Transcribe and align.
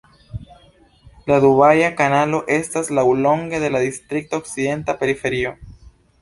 La 1.31 1.35
Dubaja 1.43 1.89
Kanalo 1.99 2.39
estas 2.55 2.89
laŭlonge 3.01 3.61
de 3.65 3.71
la 3.77 3.83
distrikta 3.85 4.41
okcidenta 4.43 4.97
periferio. 5.05 5.55